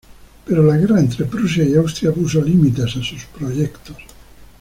[0.47, 3.97] Pero la guerra entre Prusia y Austria puso límites a sus proyectos.